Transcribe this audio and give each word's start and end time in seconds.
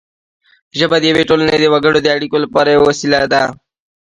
ژبه 0.77 0.97
د 0.99 1.03
یوې 1.11 1.23
ټولنې 1.29 1.57
د 1.59 1.65
وګړو 1.73 1.99
د 2.03 2.07
اړیکو 2.15 2.37
لپاره 2.43 2.69
یوه 2.75 2.85
وسیله 2.89 3.19
ده 3.33 3.41